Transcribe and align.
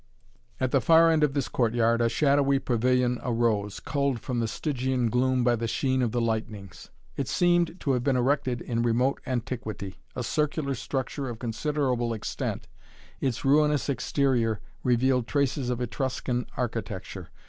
At 0.59 0.71
the 0.71 0.81
far 0.81 1.11
end 1.11 1.23
of 1.23 1.35
this 1.35 1.47
courtyard 1.47 2.01
a 2.01 2.09
shadowy 2.09 2.57
pavilion 2.57 3.19
arose, 3.21 3.79
culled 3.79 4.19
from 4.19 4.39
the 4.39 4.47
Stygian 4.47 5.11
gloom 5.11 5.43
by 5.43 5.55
the 5.55 5.67
sheen 5.67 6.01
of 6.01 6.11
the 6.11 6.19
lightnings. 6.19 6.89
It 7.17 7.27
seemed 7.27 7.79
to 7.81 7.91
have 7.91 8.03
been 8.03 8.15
erected 8.15 8.61
in 8.61 8.81
remote 8.81 9.21
antiquity. 9.27 9.99
A 10.15 10.23
circular 10.23 10.73
structure 10.73 11.29
of 11.29 11.37
considerable 11.37 12.15
extent, 12.15 12.67
its 13.19 13.45
ruinous 13.45 13.89
exterior 13.89 14.59
revealed 14.81 15.27
traces 15.27 15.69
of 15.69 15.79
Etruscan 15.79 16.47
architecture. 16.57 17.29